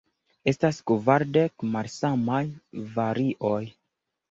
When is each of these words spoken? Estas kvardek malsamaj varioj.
Estas 0.51 0.79
kvardek 0.91 1.67
malsamaj 1.77 2.41
varioj. 2.99 3.63